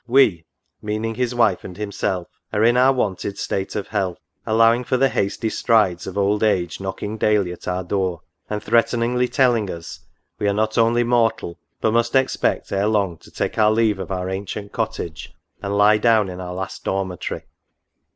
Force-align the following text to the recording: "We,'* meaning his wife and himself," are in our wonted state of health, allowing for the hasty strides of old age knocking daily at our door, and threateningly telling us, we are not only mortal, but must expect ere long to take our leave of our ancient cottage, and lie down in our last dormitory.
"We,'* 0.17 0.47
meaning 0.81 1.13
his 1.13 1.35
wife 1.35 1.63
and 1.63 1.77
himself," 1.77 2.27
are 2.53 2.63
in 2.63 2.75
our 2.75 2.91
wonted 2.91 3.37
state 3.37 3.75
of 3.75 3.89
health, 3.89 4.17
allowing 4.47 4.83
for 4.83 4.97
the 4.97 5.09
hasty 5.09 5.49
strides 5.49 6.07
of 6.07 6.17
old 6.17 6.41
age 6.41 6.79
knocking 6.79 7.19
daily 7.19 7.51
at 7.51 7.67
our 7.67 7.83
door, 7.83 8.21
and 8.49 8.63
threateningly 8.63 9.27
telling 9.27 9.69
us, 9.69 9.99
we 10.39 10.47
are 10.47 10.53
not 10.55 10.75
only 10.75 11.03
mortal, 11.03 11.59
but 11.81 11.91
must 11.91 12.15
expect 12.15 12.71
ere 12.71 12.87
long 12.87 13.19
to 13.19 13.29
take 13.29 13.59
our 13.59 13.69
leave 13.71 13.99
of 13.99 14.11
our 14.11 14.27
ancient 14.27 14.71
cottage, 14.71 15.35
and 15.61 15.77
lie 15.77 15.99
down 15.99 16.29
in 16.29 16.41
our 16.41 16.55
last 16.55 16.83
dormitory. 16.83 17.43